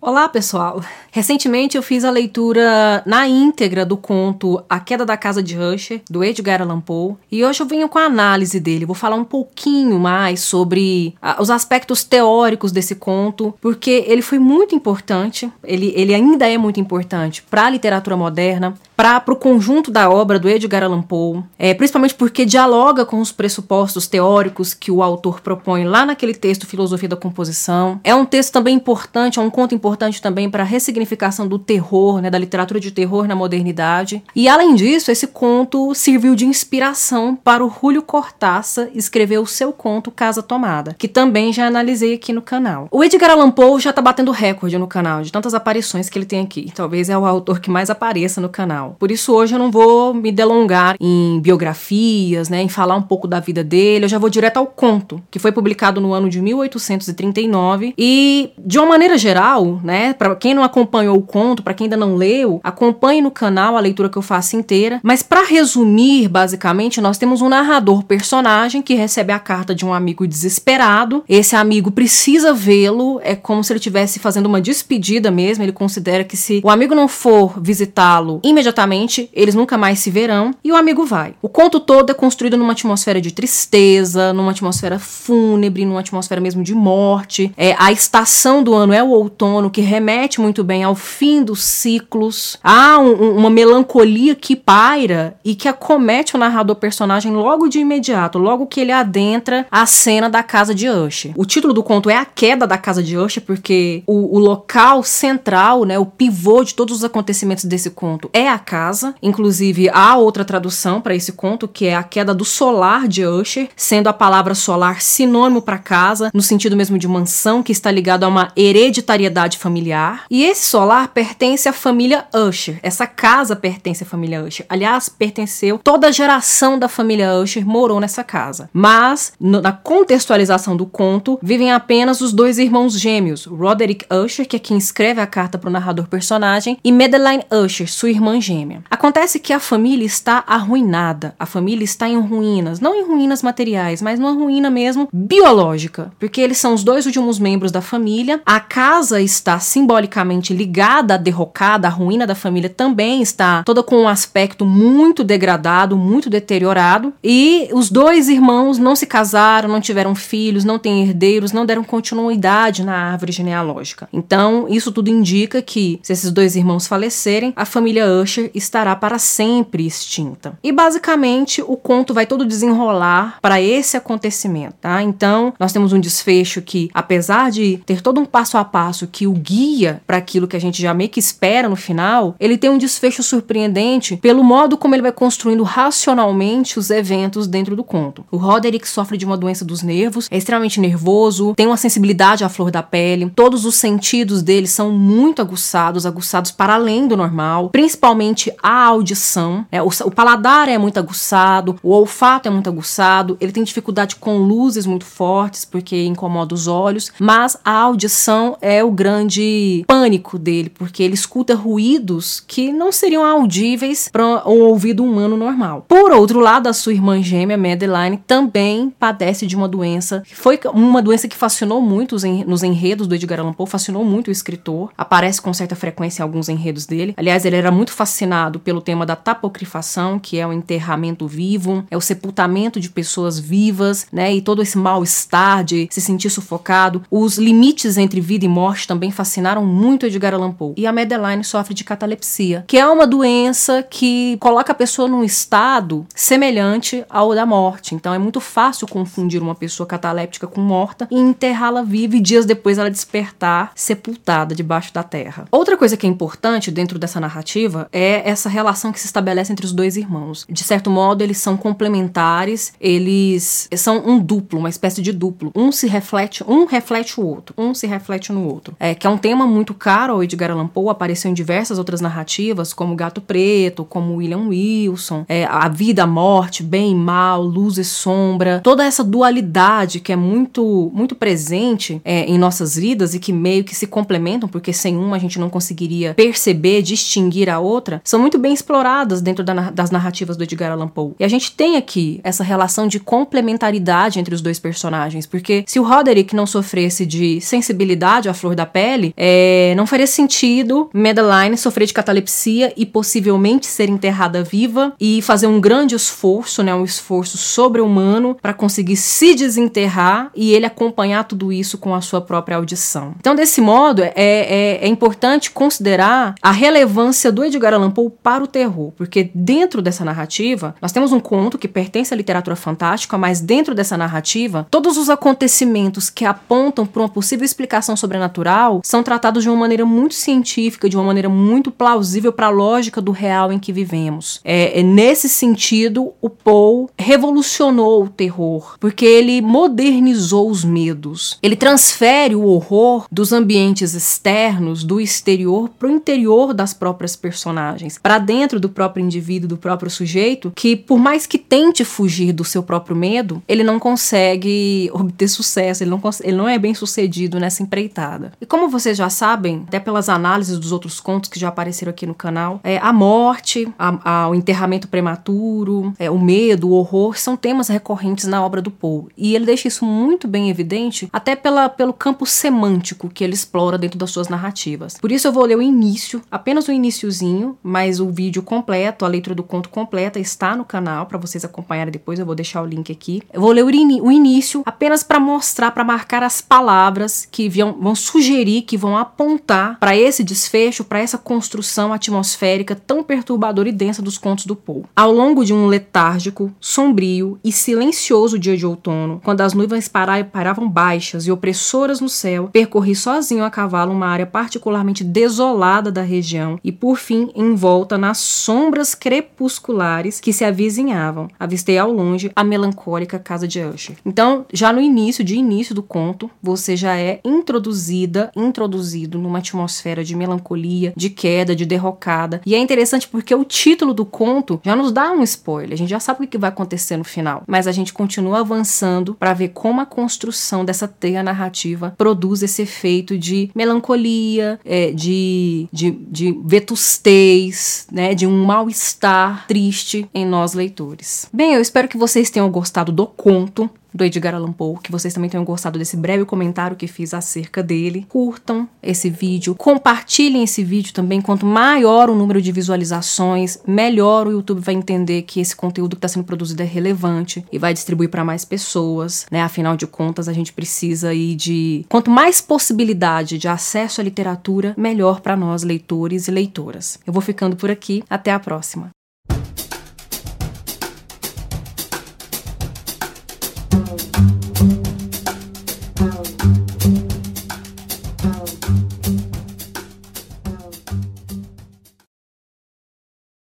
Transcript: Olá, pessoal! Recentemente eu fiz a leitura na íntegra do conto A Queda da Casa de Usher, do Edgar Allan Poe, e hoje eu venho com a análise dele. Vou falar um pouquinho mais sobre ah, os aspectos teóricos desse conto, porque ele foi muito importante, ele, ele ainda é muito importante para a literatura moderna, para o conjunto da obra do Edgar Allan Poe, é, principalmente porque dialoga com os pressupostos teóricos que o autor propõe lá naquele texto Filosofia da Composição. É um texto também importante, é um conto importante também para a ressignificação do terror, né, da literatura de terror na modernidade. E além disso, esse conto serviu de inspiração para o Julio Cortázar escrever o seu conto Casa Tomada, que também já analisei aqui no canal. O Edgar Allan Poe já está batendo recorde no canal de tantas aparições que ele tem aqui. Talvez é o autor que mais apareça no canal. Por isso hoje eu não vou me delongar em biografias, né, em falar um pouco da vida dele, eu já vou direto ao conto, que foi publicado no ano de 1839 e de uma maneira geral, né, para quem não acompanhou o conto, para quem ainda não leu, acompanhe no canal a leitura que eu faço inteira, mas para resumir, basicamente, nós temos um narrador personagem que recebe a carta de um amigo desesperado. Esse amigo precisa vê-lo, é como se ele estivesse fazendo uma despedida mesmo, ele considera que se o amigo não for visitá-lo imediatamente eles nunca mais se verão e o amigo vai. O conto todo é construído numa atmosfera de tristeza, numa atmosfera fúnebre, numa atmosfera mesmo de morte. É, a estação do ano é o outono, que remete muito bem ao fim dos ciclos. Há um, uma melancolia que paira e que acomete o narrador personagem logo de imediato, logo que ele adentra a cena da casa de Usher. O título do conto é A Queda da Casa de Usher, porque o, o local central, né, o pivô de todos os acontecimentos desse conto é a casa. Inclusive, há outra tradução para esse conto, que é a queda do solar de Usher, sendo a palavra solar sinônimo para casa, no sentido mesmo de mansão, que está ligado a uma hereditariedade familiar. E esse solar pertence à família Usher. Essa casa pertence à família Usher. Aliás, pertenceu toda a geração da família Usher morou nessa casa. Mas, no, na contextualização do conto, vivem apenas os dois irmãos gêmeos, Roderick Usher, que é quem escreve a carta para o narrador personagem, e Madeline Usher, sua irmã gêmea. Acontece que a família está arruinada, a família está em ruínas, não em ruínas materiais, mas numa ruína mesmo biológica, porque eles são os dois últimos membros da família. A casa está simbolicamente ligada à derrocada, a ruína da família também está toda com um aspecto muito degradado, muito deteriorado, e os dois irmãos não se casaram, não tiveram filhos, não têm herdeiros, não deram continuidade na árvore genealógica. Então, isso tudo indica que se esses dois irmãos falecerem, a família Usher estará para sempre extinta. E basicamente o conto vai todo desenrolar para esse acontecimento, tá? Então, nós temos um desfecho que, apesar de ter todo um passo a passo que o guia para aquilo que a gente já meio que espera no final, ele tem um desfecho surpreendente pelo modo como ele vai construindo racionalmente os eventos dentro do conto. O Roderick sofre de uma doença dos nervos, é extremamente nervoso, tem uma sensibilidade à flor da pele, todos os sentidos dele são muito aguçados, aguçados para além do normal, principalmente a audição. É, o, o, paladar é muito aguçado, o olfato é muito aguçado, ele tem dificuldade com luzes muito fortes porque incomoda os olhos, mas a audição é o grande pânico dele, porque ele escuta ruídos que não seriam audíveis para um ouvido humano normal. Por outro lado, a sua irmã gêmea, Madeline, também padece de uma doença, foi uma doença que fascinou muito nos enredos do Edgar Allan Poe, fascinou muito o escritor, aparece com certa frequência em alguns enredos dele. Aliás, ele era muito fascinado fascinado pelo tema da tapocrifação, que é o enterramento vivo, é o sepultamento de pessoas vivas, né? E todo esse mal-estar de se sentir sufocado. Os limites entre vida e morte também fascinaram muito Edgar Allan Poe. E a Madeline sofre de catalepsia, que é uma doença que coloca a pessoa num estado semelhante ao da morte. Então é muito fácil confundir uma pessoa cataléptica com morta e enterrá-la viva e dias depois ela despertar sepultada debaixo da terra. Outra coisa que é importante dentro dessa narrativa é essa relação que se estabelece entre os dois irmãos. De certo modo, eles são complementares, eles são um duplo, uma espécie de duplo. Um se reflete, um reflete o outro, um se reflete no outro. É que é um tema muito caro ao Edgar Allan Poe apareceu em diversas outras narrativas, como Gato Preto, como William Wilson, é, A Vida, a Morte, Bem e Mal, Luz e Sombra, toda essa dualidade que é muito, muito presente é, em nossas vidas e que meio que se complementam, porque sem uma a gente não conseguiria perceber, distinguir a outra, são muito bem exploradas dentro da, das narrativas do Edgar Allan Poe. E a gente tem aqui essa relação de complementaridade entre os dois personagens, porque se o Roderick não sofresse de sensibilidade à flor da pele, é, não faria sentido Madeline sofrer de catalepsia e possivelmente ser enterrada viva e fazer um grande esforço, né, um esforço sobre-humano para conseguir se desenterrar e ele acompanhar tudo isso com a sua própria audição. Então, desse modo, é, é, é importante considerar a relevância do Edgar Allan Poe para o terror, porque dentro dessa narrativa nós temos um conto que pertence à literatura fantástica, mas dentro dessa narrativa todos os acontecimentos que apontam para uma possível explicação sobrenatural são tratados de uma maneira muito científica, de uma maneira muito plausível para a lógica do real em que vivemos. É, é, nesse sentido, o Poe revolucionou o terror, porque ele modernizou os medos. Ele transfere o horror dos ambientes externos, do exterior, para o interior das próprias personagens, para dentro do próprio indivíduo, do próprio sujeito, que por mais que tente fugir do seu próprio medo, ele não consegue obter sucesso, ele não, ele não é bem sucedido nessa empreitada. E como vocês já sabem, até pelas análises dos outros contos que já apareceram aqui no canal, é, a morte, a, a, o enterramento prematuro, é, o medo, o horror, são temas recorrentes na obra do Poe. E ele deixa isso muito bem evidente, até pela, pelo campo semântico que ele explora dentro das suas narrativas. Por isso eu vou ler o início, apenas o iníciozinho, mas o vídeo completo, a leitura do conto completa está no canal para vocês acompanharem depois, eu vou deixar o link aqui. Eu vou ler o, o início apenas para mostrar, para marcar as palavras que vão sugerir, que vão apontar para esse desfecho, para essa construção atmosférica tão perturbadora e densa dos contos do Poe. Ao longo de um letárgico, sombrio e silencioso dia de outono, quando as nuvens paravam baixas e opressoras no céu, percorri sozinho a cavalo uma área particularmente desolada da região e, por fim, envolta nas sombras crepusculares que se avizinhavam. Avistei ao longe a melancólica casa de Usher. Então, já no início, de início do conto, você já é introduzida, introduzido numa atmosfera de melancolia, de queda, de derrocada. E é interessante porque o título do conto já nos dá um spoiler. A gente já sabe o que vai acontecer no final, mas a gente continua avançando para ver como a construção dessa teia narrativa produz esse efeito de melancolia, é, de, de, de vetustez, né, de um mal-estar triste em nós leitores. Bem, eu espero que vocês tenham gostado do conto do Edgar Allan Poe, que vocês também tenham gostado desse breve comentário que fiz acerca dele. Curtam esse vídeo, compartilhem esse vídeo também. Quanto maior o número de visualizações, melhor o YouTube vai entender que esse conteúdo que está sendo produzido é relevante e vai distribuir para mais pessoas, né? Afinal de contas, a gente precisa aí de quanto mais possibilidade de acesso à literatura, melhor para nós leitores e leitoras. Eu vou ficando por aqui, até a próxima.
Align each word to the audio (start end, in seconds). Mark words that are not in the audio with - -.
Olá, 0.00 0.28
pessoal! 0.28 0.82
Recentemente 1.16 1.78
eu 1.78 1.82
fiz 1.82 2.04
a 2.04 2.10
leitura 2.10 3.02
na 3.06 3.26
íntegra 3.26 3.86
do 3.86 3.96
conto 3.96 4.62
A 4.68 4.78
Queda 4.78 5.02
da 5.02 5.16
Casa 5.16 5.42
de 5.42 5.56
Usher, 5.56 6.02
do 6.10 6.22
Edgar 6.22 6.60
Allan 6.60 6.78
Poe, 6.78 7.14
e 7.32 7.42
hoje 7.42 7.62
eu 7.62 7.66
venho 7.66 7.88
com 7.88 7.98
a 7.98 8.04
análise 8.04 8.60
dele. 8.60 8.84
Vou 8.84 8.94
falar 8.94 9.16
um 9.16 9.24
pouquinho 9.24 9.98
mais 9.98 10.40
sobre 10.40 11.14
ah, 11.22 11.38
os 11.40 11.48
aspectos 11.48 12.04
teóricos 12.04 12.70
desse 12.70 12.94
conto, 12.94 13.54
porque 13.62 14.04
ele 14.06 14.20
foi 14.20 14.38
muito 14.38 14.74
importante, 14.74 15.50
ele, 15.64 15.90
ele 15.96 16.14
ainda 16.14 16.46
é 16.46 16.58
muito 16.58 16.80
importante 16.80 17.42
para 17.48 17.64
a 17.64 17.70
literatura 17.70 18.14
moderna, 18.14 18.74
para 18.94 19.22
o 19.28 19.36
conjunto 19.36 19.90
da 19.90 20.08
obra 20.10 20.38
do 20.38 20.48
Edgar 20.48 20.82
Allan 20.82 21.02
Poe, 21.02 21.42
é, 21.58 21.74
principalmente 21.74 22.14
porque 22.14 22.46
dialoga 22.46 23.04
com 23.04 23.20
os 23.20 23.30
pressupostos 23.30 24.06
teóricos 24.06 24.72
que 24.72 24.90
o 24.90 25.02
autor 25.02 25.40
propõe 25.40 25.84
lá 25.84 26.06
naquele 26.06 26.34
texto 26.34 26.66
Filosofia 26.66 27.08
da 27.08 27.16
Composição. 27.16 28.00
É 28.02 28.14
um 28.14 28.24
texto 28.24 28.52
também 28.52 28.74
importante, 28.74 29.38
é 29.38 29.42
um 29.42 29.50
conto 29.50 29.74
importante 29.74 30.20
também 30.20 30.48
para 30.48 30.62
a 30.62 30.66
ressignificação 31.06 31.46
do 31.46 31.58
terror, 31.58 32.20
né, 32.20 32.28
da 32.28 32.38
literatura 32.38 32.80
de 32.80 32.90
terror 32.90 33.26
na 33.26 33.34
modernidade. 33.34 34.22
E 34.34 34.48
além 34.48 34.74
disso, 34.74 35.10
esse 35.10 35.28
conto 35.28 35.94
serviu 35.94 36.34
de 36.34 36.44
inspiração 36.44 37.36
para 37.36 37.64
o 37.64 37.70
Julio 37.70 38.02
Cortázar 38.02 38.88
escrever 38.94 39.38
o 39.38 39.46
seu 39.46 39.72
conto 39.72 40.10
Casa 40.10 40.42
Tomada, 40.42 40.94
que 40.98 41.08
também 41.08 41.52
já 41.52 41.66
analisei 41.66 42.14
aqui 42.14 42.32
no 42.32 42.42
canal. 42.42 42.88
O 42.90 43.02
Edgar 43.04 43.30
Allan 43.30 43.50
Poe 43.50 43.80
já 43.80 43.90
está 43.90 44.02
batendo 44.02 44.32
recorde 44.32 44.76
no 44.76 44.86
canal 44.86 45.22
de 45.22 45.30
tantas 45.30 45.54
aparições 45.54 46.08
que 46.08 46.18
ele 46.18 46.26
tem 46.26 46.40
aqui. 46.40 46.70
Talvez 46.74 47.08
é 47.08 47.16
o 47.16 47.24
autor 47.24 47.60
que 47.60 47.70
mais 47.70 47.88
apareça 47.88 48.40
no 48.40 48.48
canal. 48.48 48.96
Por 48.98 49.10
isso 49.10 49.32
hoje 49.32 49.54
eu 49.54 49.58
não 49.58 49.70
vou 49.70 50.12
me 50.12 50.32
delongar 50.32 50.96
em 51.00 51.40
biografias, 51.40 52.48
né, 52.48 52.62
em 52.62 52.68
falar 52.68 52.96
um 52.96 53.02
pouco 53.02 53.28
da 53.28 53.40
vida 53.40 53.62
dele, 53.62 54.06
eu 54.06 54.08
já 54.08 54.18
vou 54.18 54.28
direto 54.28 54.56
ao 54.56 54.66
conto, 54.66 55.22
que 55.30 55.38
foi 55.38 55.52
publicado 55.52 56.00
no 56.00 56.12
ano 56.12 56.28
de 56.28 56.40
1839 56.40 57.94
e 57.96 58.50
de 58.58 58.78
uma 58.78 58.86
maneira 58.86 59.16
geral, 59.16 59.80
né, 59.82 60.12
para 60.12 60.34
quem 60.34 60.54
não 60.54 60.64
acompanhou 60.96 61.16
o 61.16 61.22
conto, 61.22 61.62
para 61.62 61.74
quem 61.74 61.86
ainda 61.86 61.96
não 61.96 62.14
leu, 62.14 62.60
acompanhe 62.62 63.20
no 63.20 63.30
canal 63.30 63.76
a 63.76 63.80
leitura 63.80 64.08
que 64.08 64.16
eu 64.16 64.22
faço 64.22 64.56
inteira, 64.56 65.00
mas 65.02 65.22
para 65.22 65.44
resumir, 65.44 66.28
basicamente, 66.28 67.00
nós 67.00 67.18
temos 67.18 67.42
um 67.42 67.48
narrador 67.48 68.04
personagem 68.04 68.82
que 68.82 68.94
recebe 68.94 69.32
a 69.32 69.38
carta 69.38 69.74
de 69.74 69.84
um 69.84 69.92
amigo 69.92 70.26
desesperado. 70.26 71.24
Esse 71.28 71.54
amigo 71.54 71.90
precisa 71.90 72.52
vê-lo, 72.52 73.20
é 73.22 73.34
como 73.34 73.62
se 73.62 73.72
ele 73.72 73.78
estivesse 73.78 74.18
fazendo 74.18 74.46
uma 74.46 74.60
despedida 74.60 75.30
mesmo, 75.30 75.62
ele 75.64 75.72
considera 75.72 76.24
que 76.24 76.36
se 76.36 76.60
o 76.64 76.70
amigo 76.70 76.94
não 76.94 77.08
for 77.08 77.60
visitá-lo 77.60 78.40
imediatamente 78.42 79.28
eles 79.32 79.54
nunca 79.54 79.76
mais 79.76 79.98
se 79.98 80.10
verão 80.10 80.52
e 80.64 80.72
o 80.72 80.76
amigo 80.76 81.04
vai. 81.04 81.34
O 81.42 81.48
conto 81.48 81.80
todo 81.80 82.10
é 82.10 82.14
construído 82.14 82.56
numa 82.56 82.72
atmosfera 82.72 83.20
de 83.20 83.32
tristeza, 83.32 84.32
numa 84.32 84.50
atmosfera 84.50 84.98
fúnebre, 84.98 85.84
numa 85.84 86.00
atmosfera 86.00 86.40
mesmo 86.40 86.62
de 86.62 86.74
morte. 86.74 87.52
É, 87.56 87.74
a 87.78 87.92
estação 87.92 88.62
do 88.62 88.74
ano 88.74 88.92
é 88.92 89.02
o 89.02 89.08
outono, 89.08 89.70
que 89.70 89.80
remete 89.80 90.40
muito 90.40 90.64
bem 90.64 90.84
ao 90.86 90.94
fim 90.94 91.42
dos 91.42 91.62
ciclos. 91.62 92.56
Há 92.62 92.98
um, 92.98 93.36
uma 93.36 93.50
melancolia 93.50 94.34
que 94.34 94.56
paira 94.56 95.36
e 95.44 95.54
que 95.54 95.68
acomete 95.68 96.34
o 96.34 96.38
narrador 96.38 96.76
personagem 96.76 97.32
logo 97.32 97.68
de 97.68 97.78
imediato, 97.78 98.38
logo 98.38 98.66
que 98.66 98.80
ele 98.80 98.92
adentra 98.92 99.66
a 99.70 99.84
cena 99.86 100.30
da 100.30 100.42
casa 100.42 100.74
de 100.74 100.88
Usher. 100.88 101.32
O 101.36 101.44
título 101.44 101.74
do 101.74 101.82
conto 101.82 102.08
é 102.08 102.16
A 102.16 102.24
Queda 102.24 102.66
da 102.66 102.78
Casa 102.78 103.02
de 103.02 103.16
Usher, 103.16 103.42
porque 103.42 104.02
o, 104.06 104.36
o 104.36 104.38
local 104.38 105.02
central, 105.02 105.84
né, 105.84 105.98
o 105.98 106.06
pivô 106.06 106.62
de 106.62 106.74
todos 106.74 106.98
os 106.98 107.04
acontecimentos 107.04 107.64
desse 107.64 107.90
conto 107.90 108.30
é 108.32 108.48
a 108.48 108.58
casa. 108.58 109.14
Inclusive, 109.22 109.88
há 109.92 110.16
outra 110.16 110.44
tradução 110.44 111.00
para 111.00 111.14
esse 111.14 111.32
conto, 111.32 111.66
que 111.66 111.86
é 111.86 111.96
a 111.96 112.02
queda 112.02 112.34
do 112.34 112.44
solar 112.44 113.08
de 113.08 113.26
Usher, 113.26 113.68
sendo 113.76 114.08
a 114.08 114.12
palavra 114.12 114.54
solar 114.54 115.00
sinônimo 115.00 115.60
para 115.60 115.78
casa, 115.78 116.30
no 116.32 116.42
sentido 116.42 116.76
mesmo 116.76 116.98
de 116.98 117.08
mansão, 117.08 117.62
que 117.62 117.72
está 117.72 117.90
ligado 117.90 118.24
a 118.24 118.28
uma 118.28 118.52
hereditariedade 118.56 119.58
familiar. 119.58 120.24
E 120.30 120.44
esse 120.44 120.66
solar 120.76 121.08
pertence 121.08 121.66
à 121.66 121.72
família 121.72 122.26
Usher. 122.34 122.78
Essa 122.82 123.06
casa 123.06 123.56
pertence 123.56 124.02
à 124.02 124.06
família 124.06 124.44
Usher. 124.44 124.66
Aliás, 124.68 125.08
pertenceu 125.08 125.80
toda 125.82 126.08
a 126.08 126.12
geração 126.12 126.78
da 126.78 126.86
família 126.86 127.34
Usher 127.36 127.66
morou 127.66 127.98
nessa 127.98 128.22
casa. 128.22 128.68
Mas, 128.74 129.32
no, 129.40 129.62
na 129.62 129.72
contextualização 129.72 130.76
do 130.76 130.84
conto, 130.84 131.38
vivem 131.42 131.72
apenas 131.72 132.20
os 132.20 132.30
dois 132.30 132.58
irmãos 132.58 132.92
gêmeos, 132.92 133.46
Roderick 133.46 134.04
Usher, 134.12 134.46
que 134.46 134.56
é 134.56 134.58
quem 134.58 134.76
escreve 134.76 135.18
a 135.18 135.26
carta 135.26 135.56
para 135.56 135.70
o 135.70 135.72
narrador 135.72 136.08
personagem, 136.08 136.76
e 136.84 136.92
Madeline 136.92 137.46
Usher, 137.50 137.90
sua 137.90 138.10
irmã 138.10 138.38
gêmea. 138.38 138.84
Acontece 138.90 139.40
que 139.40 139.54
a 139.54 139.60
família 139.60 140.04
está 140.04 140.44
arruinada, 140.46 141.34
a 141.38 141.46
família 141.46 141.84
está 141.84 142.06
em 142.06 142.20
ruínas, 142.20 142.80
não 142.80 142.94
em 142.94 143.02
ruínas 143.02 143.42
materiais, 143.42 144.02
mas 144.02 144.18
numa 144.18 144.34
ruína 144.34 144.68
mesmo 144.68 145.08
biológica, 145.10 146.12
porque 146.18 146.42
eles 146.42 146.58
são 146.58 146.74
os 146.74 146.84
dois 146.84 147.06
últimos 147.06 147.38
membros 147.38 147.72
da 147.72 147.80
família. 147.80 148.42
A 148.44 148.60
casa 148.60 149.22
está 149.22 149.58
simbolicamente 149.58 150.52
ligada 150.56 151.14
à 151.14 151.16
derrocada, 151.16 151.86
a 151.86 151.90
ruína 151.90 152.26
da 152.26 152.34
família 152.34 152.70
também 152.70 153.22
está 153.22 153.62
toda 153.62 153.82
com 153.82 154.02
um 154.02 154.08
aspecto 154.08 154.64
muito 154.64 155.22
degradado, 155.22 155.96
muito 155.96 156.30
deteriorado, 156.30 157.12
e 157.22 157.68
os 157.72 157.90
dois 157.90 158.28
irmãos 158.28 158.78
não 158.78 158.96
se 158.96 159.06
casaram, 159.06 159.68
não 159.68 159.80
tiveram 159.80 160.14
filhos, 160.14 160.64
não 160.64 160.78
têm 160.78 161.02
herdeiros, 161.02 161.52
não 161.52 161.66
deram 161.66 161.84
continuidade 161.84 162.82
na 162.82 163.12
árvore 163.12 163.32
genealógica. 163.32 164.08
Então, 164.12 164.66
isso 164.68 164.90
tudo 164.90 165.10
indica 165.10 165.60
que 165.62 166.00
se 166.02 166.12
esses 166.12 166.30
dois 166.30 166.56
irmãos 166.56 166.86
falecerem, 166.86 167.52
a 167.54 167.64
família 167.64 168.06
Usher 168.06 168.50
estará 168.54 168.96
para 168.96 169.18
sempre 169.18 169.86
extinta. 169.86 170.58
E 170.62 170.72
basicamente 170.72 171.62
o 171.62 171.76
conto 171.76 172.14
vai 172.14 172.26
todo 172.26 172.44
desenrolar 172.44 173.38
para 173.42 173.60
esse 173.60 173.96
acontecimento, 173.96 174.74
tá? 174.80 175.02
Então, 175.02 175.52
nós 175.58 175.72
temos 175.72 175.92
um 175.92 176.00
desfecho 176.00 176.62
que, 176.62 176.90
apesar 176.94 177.50
de 177.50 177.78
ter 177.84 178.00
todo 178.00 178.20
um 178.20 178.24
passo 178.24 178.56
a 178.56 178.64
passo 178.64 179.06
que 179.06 179.26
o 179.26 179.32
guia 179.32 180.00
para 180.06 180.16
aquilo 180.16 180.45
que 180.46 180.56
a 180.56 180.60
gente 180.60 180.80
já 180.80 180.92
meio 180.94 181.10
que 181.10 181.20
espera 181.20 181.68
no 181.68 181.76
final, 181.76 182.34
ele 182.38 182.56
tem 182.56 182.70
um 182.70 182.78
desfecho 182.78 183.22
surpreendente 183.22 184.16
pelo 184.16 184.42
modo 184.42 184.76
como 184.76 184.94
ele 184.94 185.02
vai 185.02 185.12
construindo 185.12 185.62
racionalmente 185.62 186.78
os 186.78 186.90
eventos 186.90 187.46
dentro 187.46 187.76
do 187.76 187.84
conto. 187.84 188.24
O 188.30 188.36
Roderick 188.36 188.88
sofre 188.88 189.16
de 189.16 189.24
uma 189.24 189.36
doença 189.36 189.64
dos 189.64 189.82
nervos, 189.82 190.28
é 190.30 190.36
extremamente 190.36 190.80
nervoso, 190.80 191.54
tem 191.54 191.66
uma 191.66 191.76
sensibilidade 191.76 192.44
à 192.44 192.48
flor 192.48 192.70
da 192.70 192.82
pele, 192.82 193.30
todos 193.34 193.64
os 193.64 193.76
sentidos 193.76 194.42
dele 194.42 194.66
são 194.66 194.90
muito 194.90 195.42
aguçados, 195.42 196.06
aguçados 196.06 196.50
para 196.50 196.74
além 196.74 197.06
do 197.06 197.16
normal, 197.16 197.70
principalmente 197.70 198.52
a 198.62 198.84
audição. 198.84 199.66
É, 199.70 199.82
o, 199.82 199.88
o, 199.88 200.10
paladar 200.10 200.68
é 200.68 200.78
muito 200.78 200.98
aguçado, 200.98 201.76
o 201.82 201.90
olfato 201.90 202.48
é 202.48 202.50
muito 202.50 202.68
aguçado, 202.68 203.36
ele 203.40 203.52
tem 203.52 203.64
dificuldade 203.64 204.16
com 204.16 204.38
luzes 204.38 204.86
muito 204.86 205.04
fortes 205.04 205.64
porque 205.64 206.04
incomoda 206.04 206.54
os 206.54 206.66
olhos, 206.66 207.12
mas 207.18 207.56
a 207.64 207.72
audição 207.72 208.56
é 208.60 208.82
o 208.82 208.90
grande 208.90 209.84
pânico 209.86 210.35
dele, 210.38 210.70
porque 210.70 211.02
ele 211.02 211.14
escuta 211.14 211.54
ruídos 211.54 212.42
que 212.46 212.72
não 212.72 212.90
seriam 212.90 213.24
audíveis 213.24 214.08
para 214.10 214.24
um 214.48 214.62
ouvido 214.62 215.04
humano 215.04 215.36
normal. 215.36 215.84
Por 215.88 216.12
outro 216.12 216.40
lado, 216.40 216.68
a 216.68 216.72
sua 216.72 216.92
irmã 216.92 217.22
gêmea, 217.22 217.56
Madeline, 217.56 218.22
também 218.26 218.92
padece 218.98 219.46
de 219.46 219.56
uma 219.56 219.68
doença, 219.68 220.22
foi 220.32 220.58
uma 220.72 221.02
doença 221.02 221.28
que 221.28 221.36
fascinou 221.36 221.80
muito 221.80 222.16
nos 222.46 222.62
enredos 222.62 223.06
do 223.06 223.14
Edgar 223.14 223.40
Allan 223.40 223.52
Poe, 223.52 223.66
fascinou 223.66 224.04
muito 224.04 224.28
o 224.28 224.32
escritor, 224.32 224.90
aparece 224.96 225.40
com 225.40 225.52
certa 225.52 225.76
frequência 225.76 226.22
em 226.22 226.24
alguns 226.24 226.48
enredos 226.48 226.86
dele. 226.86 227.14
Aliás, 227.16 227.44
ele 227.44 227.56
era 227.56 227.70
muito 227.70 227.92
fascinado 227.92 228.16
fascinado 228.16 228.60
pelo 228.60 228.80
tema 228.80 229.04
da 229.04 229.14
tapocrifação, 229.14 230.18
que 230.18 230.38
é 230.38 230.46
o 230.46 230.52
enterramento 230.52 231.26
vivo, 231.26 231.84
é 231.90 231.96
o 231.96 232.00
sepultamento 232.00 232.80
de 232.80 232.88
pessoas 232.88 233.38
vivas, 233.38 234.06
né? 234.12 234.34
E 234.34 234.40
todo 234.40 234.62
esse 234.62 234.78
mal-estar 234.78 235.64
de 235.64 235.88
se 235.90 236.00
sentir 236.00 236.30
sufocado. 236.30 237.02
Os 237.10 237.36
limites 237.36 237.96
entre 237.96 238.20
vida 238.20 238.44
e 238.44 238.48
morte 238.48 238.86
também 238.88 239.10
fascinaram 239.10 239.64
muito 239.64 240.06
Edgar 240.06 240.25
Allan 240.34 240.52
Poe. 240.52 240.74
E 240.76 240.86
a 240.86 240.92
Madeline 240.92 241.44
sofre 241.44 241.74
de 241.74 241.84
catalepsia, 241.84 242.64
que 242.66 242.78
é 242.78 242.86
uma 242.86 243.06
doença 243.06 243.82
que 243.82 244.36
coloca 244.40 244.72
a 244.72 244.74
pessoa 244.74 245.08
num 245.08 245.24
estado 245.24 246.06
semelhante 246.14 247.04
ao 247.08 247.34
da 247.34 247.46
morte. 247.46 247.94
Então 247.94 248.12
é 248.12 248.18
muito 248.18 248.40
fácil 248.40 248.86
confundir 248.86 249.42
uma 249.42 249.54
pessoa 249.54 249.86
cataléptica 249.86 250.46
com 250.46 250.60
morta 250.60 251.06
e 251.10 251.18
enterrá-la 251.18 251.82
viva 251.82 252.16
e 252.16 252.20
dias 252.20 252.46
depois 252.46 252.78
ela 252.78 252.90
despertar 252.90 253.72
sepultada 253.74 254.54
debaixo 254.54 254.92
da 254.92 255.02
terra. 255.02 255.46
Outra 255.50 255.76
coisa 255.76 255.96
que 255.96 256.06
é 256.06 256.10
importante 256.10 256.70
dentro 256.70 256.98
dessa 256.98 257.20
narrativa 257.20 257.88
é 257.92 258.28
essa 258.28 258.48
relação 258.48 258.92
que 258.92 259.00
se 259.00 259.06
estabelece 259.06 259.52
entre 259.52 259.66
os 259.66 259.72
dois 259.72 259.96
irmãos. 259.96 260.46
De 260.48 260.62
certo 260.64 260.90
modo, 260.90 261.22
eles 261.22 261.38
são 261.38 261.56
complementares, 261.56 262.72
eles 262.80 263.68
são 263.76 264.02
um 264.06 264.18
duplo, 264.18 264.58
uma 264.58 264.68
espécie 264.68 265.02
de 265.02 265.12
duplo. 265.12 265.52
Um 265.54 265.70
se 265.70 265.86
reflete, 265.86 266.44
um 266.46 266.64
reflete 266.64 267.20
o 267.20 267.26
outro, 267.26 267.54
um 267.56 267.74
se 267.74 267.86
reflete 267.86 268.32
no 268.32 268.46
outro. 268.46 268.74
É 268.78 268.94
que 268.94 269.06
é 269.06 269.10
um 269.10 269.18
tema 269.18 269.46
muito 269.46 269.74
caro 269.74 270.15
ao 270.16 270.24
Edgar 270.24 270.50
Allan 270.50 270.66
Poe 270.66 270.88
apareceu 270.88 271.30
em 271.30 271.34
diversas 271.34 271.78
outras 271.78 272.00
narrativas, 272.00 272.72
como 272.72 272.96
Gato 272.96 273.20
Preto, 273.20 273.84
como 273.84 274.16
William 274.16 274.48
Wilson, 274.48 275.24
é, 275.28 275.44
A 275.44 275.68
Vida, 275.68 276.02
a 276.02 276.06
Morte, 276.06 276.62
Bem 276.62 276.92
e 276.92 276.94
Mal, 276.94 277.42
Luz 277.42 277.78
e 277.78 277.84
Sombra, 277.84 278.60
toda 278.62 278.84
essa 278.84 279.04
dualidade 279.04 280.00
que 280.00 280.12
é 280.12 280.16
muito, 280.16 280.90
muito 280.94 281.14
presente 281.14 282.00
é, 282.04 282.24
em 282.24 282.38
nossas 282.38 282.76
vidas 282.76 283.14
e 283.14 283.20
que 283.20 283.32
meio 283.32 283.64
que 283.64 283.74
se 283.74 283.86
complementam, 283.86 284.48
porque 284.48 284.72
sem 284.72 284.96
uma 284.96 285.16
a 285.16 285.18
gente 285.18 285.38
não 285.38 285.50
conseguiria 285.50 286.14
perceber, 286.14 286.82
distinguir 286.82 287.48
a 287.48 287.58
outra, 287.58 288.00
são 288.04 288.20
muito 288.20 288.38
bem 288.38 288.52
exploradas 288.52 289.20
dentro 289.20 289.44
da, 289.44 289.70
das 289.70 289.90
narrativas 289.90 290.36
do 290.36 290.42
Edgar 290.42 290.72
Allan 290.72 290.88
Poe. 290.88 291.14
E 291.18 291.24
a 291.24 291.28
gente 291.28 291.52
tem 291.52 291.76
aqui 291.76 292.20
essa 292.22 292.42
relação 292.42 292.86
de 292.88 292.98
complementaridade 292.98 294.18
entre 294.18 294.34
os 294.34 294.40
dois 294.40 294.58
personagens, 294.58 295.26
porque 295.26 295.64
se 295.66 295.78
o 295.78 295.82
Roderick 295.82 296.34
não 296.34 296.46
sofresse 296.46 297.04
de 297.04 297.40
sensibilidade 297.40 298.28
à 298.28 298.34
flor 298.34 298.54
da 298.54 298.66
pele, 298.66 299.12
é, 299.16 299.74
não 299.76 299.86
faria 299.86 300.05
sentido 300.06 300.90
Madeline 300.92 301.56
sofrer 301.56 301.86
de 301.86 301.94
catalepsia 301.94 302.72
e 302.76 302.84
possivelmente 302.84 303.66
ser 303.66 303.88
enterrada 303.88 304.42
viva 304.42 304.92
e 305.00 305.20
fazer 305.22 305.46
um 305.46 305.60
grande 305.60 305.94
esforço, 305.94 306.62
né, 306.62 306.74
um 306.74 306.84
esforço 306.84 307.38
sobre-humano 307.38 308.36
para 308.40 308.54
conseguir 308.54 308.96
se 308.96 309.34
desenterrar 309.34 310.30
e 310.34 310.52
ele 310.52 310.66
acompanhar 310.66 311.24
tudo 311.24 311.52
isso 311.52 311.78
com 311.78 311.94
a 311.94 312.00
sua 312.00 312.20
própria 312.20 312.56
audição. 312.56 313.14
Então, 313.18 313.34
desse 313.34 313.60
modo, 313.60 314.02
é, 314.02 314.12
é, 314.16 314.78
é 314.82 314.88
importante 314.88 315.50
considerar 315.50 316.34
a 316.40 316.50
relevância 316.50 317.32
do 317.32 317.44
Edgar 317.44 317.74
Allan 317.74 317.90
Poe 317.90 318.10
para 318.22 318.44
o 318.44 318.46
terror, 318.46 318.92
porque 318.96 319.30
dentro 319.34 319.82
dessa 319.82 320.04
narrativa 320.04 320.74
nós 320.80 320.92
temos 320.92 321.12
um 321.12 321.20
conto 321.20 321.58
que 321.58 321.68
pertence 321.68 322.12
à 322.12 322.16
literatura 322.16 322.56
fantástica, 322.56 323.18
mas 323.18 323.40
dentro 323.40 323.74
dessa 323.74 323.96
narrativa 323.96 324.66
todos 324.70 324.96
os 324.96 325.10
acontecimentos 325.10 326.10
que 326.10 326.24
apontam 326.24 326.86
para 326.86 327.02
uma 327.02 327.08
possível 327.08 327.44
explicação 327.44 327.96
sobrenatural 327.96 328.80
são 328.84 329.02
tratados 329.02 329.42
de 329.42 329.48
uma 329.48 329.56
maneira 329.56 329.84
muito 329.84 329.95
científica, 330.10 330.88
de 330.88 330.96
uma 330.96 331.04
maneira 331.04 331.28
muito 331.28 331.70
plausível 331.70 332.32
para 332.32 332.46
a 332.46 332.50
lógica 332.50 333.00
do 333.00 333.12
real 333.12 333.52
em 333.52 333.58
que 333.58 333.72
vivemos. 333.72 334.40
É, 334.44 334.80
é, 334.80 334.82
nesse 334.82 335.28
sentido, 335.28 336.12
o 336.20 336.28
Poe 336.28 336.86
revolucionou 336.98 338.04
o 338.04 338.08
terror, 338.08 338.76
porque 338.78 339.04
ele 339.04 339.40
modernizou 339.40 340.50
os 340.50 340.64
medos. 340.64 341.38
Ele 341.42 341.56
transfere 341.56 342.34
o 342.34 342.44
horror 342.44 343.06
dos 343.10 343.32
ambientes 343.32 343.94
externos, 343.94 344.84
do 344.84 345.00
exterior, 345.00 345.68
para 345.68 345.88
o 345.88 345.90
interior 345.90 346.52
das 346.52 346.72
próprias 346.74 347.16
personagens, 347.16 347.98
para 348.02 348.18
dentro 348.18 348.60
do 348.60 348.68
próprio 348.68 349.04
indivíduo, 349.04 349.48
do 349.48 349.56
próprio 349.56 349.90
sujeito, 349.90 350.52
que 350.54 350.76
por 350.76 350.98
mais 350.98 351.26
que 351.26 351.38
tente 351.38 351.84
fugir 351.84 352.32
do 352.32 352.44
seu 352.44 352.62
próprio 352.62 352.96
medo, 352.96 353.42
ele 353.48 353.64
não 353.64 353.78
consegue 353.78 354.90
obter 354.92 355.28
sucesso, 355.28 355.82
ele 355.82 355.90
não, 355.90 356.00
ele 356.22 356.36
não 356.36 356.48
é 356.48 356.58
bem 356.58 356.74
sucedido 356.74 357.38
nessa 357.38 357.62
empreitada. 357.62 358.32
E 358.40 358.46
como 358.46 358.68
vocês 358.68 358.96
já 358.96 359.08
sabem, 359.08 359.64
até 359.66 359.80
pelas 359.86 360.08
análises 360.08 360.58
dos 360.58 360.72
outros 360.72 360.98
contos 360.98 361.30
que 361.30 361.38
já 361.38 361.46
apareceram 361.46 361.90
aqui 361.90 362.04
no 362.04 362.14
canal, 362.14 362.58
é, 362.64 362.76
a 362.78 362.92
morte, 362.92 363.72
a, 363.78 364.24
a, 364.24 364.28
o 364.28 364.34
enterramento 364.34 364.88
prematuro, 364.88 365.94
é, 365.96 366.10
o 366.10 366.18
medo, 366.18 366.70
o 366.70 366.72
horror, 366.72 367.16
são 367.16 367.36
temas 367.36 367.68
recorrentes 367.68 368.26
na 368.26 368.44
obra 368.44 368.60
do 368.60 368.68
Poe. 368.68 369.06
E 369.16 369.36
ele 369.36 369.46
deixa 369.46 369.68
isso 369.68 369.84
muito 369.84 370.26
bem 370.26 370.50
evidente, 370.50 371.08
até 371.12 371.36
pela, 371.36 371.68
pelo 371.68 371.92
campo 371.92 372.26
semântico 372.26 373.08
que 373.08 373.22
ele 373.22 373.34
explora 373.34 373.78
dentro 373.78 373.96
das 373.96 374.10
suas 374.10 374.28
narrativas. 374.28 374.98
Por 375.00 375.12
isso 375.12 375.28
eu 375.28 375.32
vou 375.32 375.44
ler 375.44 375.56
o 375.56 375.62
início, 375.62 376.20
apenas 376.28 376.66
o 376.66 376.72
iníciozinho, 376.72 377.56
mas 377.62 378.00
o 378.00 378.10
vídeo 378.10 378.42
completo, 378.42 379.04
a 379.04 379.08
leitura 379.08 379.36
do 379.36 379.44
conto 379.44 379.68
completa 379.68 380.18
está 380.18 380.56
no 380.56 380.64
canal 380.64 381.06
para 381.06 381.16
vocês 381.16 381.44
acompanharem 381.44 381.92
depois, 381.92 382.18
eu 382.18 382.26
vou 382.26 382.34
deixar 382.34 382.60
o 382.60 382.66
link 382.66 382.90
aqui. 382.90 383.22
Eu 383.32 383.40
vou 383.40 383.52
ler 383.52 383.62
o, 383.62 383.68
o 383.68 384.10
início 384.10 384.64
apenas 384.66 385.04
para 385.04 385.20
mostrar, 385.20 385.70
para 385.70 385.84
marcar 385.84 386.24
as 386.24 386.40
palavras 386.40 387.24
que 387.24 387.48
vão 387.48 387.94
sugerir, 387.94 388.62
que 388.62 388.76
vão 388.76 388.96
apontar 388.96 389.65
para 389.74 389.96
esse 389.96 390.22
desfecho, 390.22 390.84
para 390.84 391.00
essa 391.00 391.18
construção 391.18 391.92
atmosférica 391.92 392.74
tão 392.74 393.02
perturbadora 393.02 393.68
e 393.68 393.72
densa 393.72 394.02
dos 394.02 394.18
contos 394.18 394.46
do 394.46 394.54
Poe. 394.54 394.84
Ao 394.94 395.12
longo 395.12 395.44
de 395.44 395.52
um 395.52 395.66
letárgico, 395.66 396.52
sombrio 396.60 397.38
e 397.42 397.50
silencioso 397.50 398.38
dia 398.38 398.56
de 398.56 398.66
outono, 398.66 399.20
quando 399.24 399.40
as 399.40 399.54
nuvens 399.54 399.88
paravam 399.88 400.68
baixas 400.68 401.26
e 401.26 401.32
opressoras 401.32 402.00
no 402.00 402.08
céu, 402.08 402.48
percorri 402.52 402.94
sozinho 402.94 403.44
a 403.44 403.50
cavalo 403.50 403.92
uma 403.92 404.06
área 404.06 404.26
particularmente 404.26 405.02
desolada 405.02 405.90
da 405.90 406.02
região 406.02 406.58
e, 406.62 406.70
por 406.70 406.96
fim, 406.96 407.30
envolta 407.34 407.98
nas 407.98 408.18
sombras 408.18 408.94
crepusculares 408.94 410.20
que 410.20 410.32
se 410.32 410.44
avizinhavam. 410.44 411.28
Avistei 411.38 411.78
ao 411.78 411.90
longe 411.90 412.30
a 412.34 412.44
melancólica 412.44 413.18
casa 413.18 413.48
de 413.48 413.60
Usher. 413.60 413.96
Então, 414.04 414.44
já 414.52 414.72
no 414.72 414.80
início, 414.80 415.24
de 415.24 415.36
início 415.36 415.74
do 415.74 415.82
conto, 415.82 416.30
você 416.42 416.76
já 416.76 416.96
é 416.96 417.20
introduzida, 417.24 418.30
introduzido 418.36 419.18
numa 419.18 419.40
atmosfera 419.56 420.04
de 420.04 420.14
melancolia, 420.14 420.92
de 420.94 421.08
queda, 421.08 421.56
de 421.56 421.64
derrocada. 421.64 422.40
E 422.44 422.54
é 422.54 422.58
interessante 422.58 423.08
porque 423.08 423.34
o 423.34 423.44
título 423.44 423.94
do 423.94 424.04
conto 424.04 424.60
já 424.62 424.76
nos 424.76 424.92
dá 424.92 425.10
um 425.12 425.22
spoiler. 425.22 425.72
A 425.72 425.76
gente 425.76 425.90
já 425.90 426.00
sabe 426.00 426.24
o 426.24 426.28
que 426.28 426.38
vai 426.38 426.50
acontecer 426.50 426.96
no 426.96 427.04
final, 427.04 427.42
mas 427.46 427.66
a 427.66 427.72
gente 427.72 427.92
continua 427.92 428.40
avançando 428.40 429.14
para 429.14 429.32
ver 429.32 429.48
como 429.48 429.80
a 429.80 429.86
construção 429.86 430.64
dessa 430.64 430.86
teia 430.86 431.22
narrativa 431.22 431.94
produz 431.96 432.42
esse 432.42 432.62
efeito 432.62 433.16
de 433.18 433.50
melancolia, 433.54 434.60
é, 434.64 434.90
de, 434.92 435.68
de, 435.72 435.90
de 435.90 436.38
vetustez, 436.44 437.86
né, 437.90 438.14
de 438.14 438.26
um 438.26 438.44
mal-estar 438.44 439.46
triste 439.46 440.08
em 440.12 440.26
nós 440.26 440.52
leitores. 440.52 441.28
Bem, 441.32 441.54
eu 441.54 441.60
espero 441.60 441.88
que 441.88 441.96
vocês 441.96 442.30
tenham 442.30 442.50
gostado 442.50 442.92
do 442.92 443.06
conto 443.06 443.70
do 443.96 444.04
Edgar 444.04 444.34
Allan 444.34 444.52
Poe, 444.52 444.78
que 444.82 444.92
vocês 444.92 445.12
também 445.12 445.30
tenham 445.30 445.44
gostado 445.44 445.78
desse 445.78 445.96
breve 445.96 446.24
comentário 446.24 446.76
que 446.76 446.86
fiz 446.86 447.14
acerca 447.14 447.62
dele. 447.62 448.06
Curtam 448.08 448.68
esse 448.82 449.08
vídeo, 449.10 449.54
compartilhem 449.54 450.44
esse 450.44 450.62
vídeo 450.62 450.92
também. 450.92 451.20
Quanto 451.20 451.46
maior 451.46 452.10
o 452.10 452.14
número 452.14 452.40
de 452.40 452.52
visualizações, 452.52 453.58
melhor 453.66 454.26
o 454.26 454.32
YouTube 454.32 454.60
vai 454.60 454.74
entender 454.74 455.22
que 455.22 455.40
esse 455.40 455.56
conteúdo 455.56 455.96
que 455.96 455.98
está 455.98 456.08
sendo 456.08 456.24
produzido 456.24 456.62
é 456.62 456.66
relevante 456.66 457.44
e 457.50 457.58
vai 457.58 457.72
distribuir 457.72 458.10
para 458.10 458.24
mais 458.24 458.44
pessoas, 458.44 459.26
né? 459.30 459.42
Afinal 459.42 459.76
de 459.76 459.86
contas, 459.86 460.28
a 460.28 460.32
gente 460.32 460.52
precisa 460.52 461.08
aí 461.08 461.34
de 461.34 461.84
quanto 461.88 462.10
mais 462.10 462.40
possibilidade 462.40 463.38
de 463.38 463.48
acesso 463.48 464.00
à 464.00 464.04
literatura, 464.04 464.74
melhor 464.76 465.20
para 465.20 465.36
nós 465.36 465.62
leitores 465.62 466.28
e 466.28 466.30
leitoras. 466.30 466.98
Eu 467.06 467.12
vou 467.12 467.22
ficando 467.22 467.56
por 467.56 467.70
aqui, 467.70 468.04
até 468.08 468.32
a 468.32 468.38
próxima. 468.38 468.90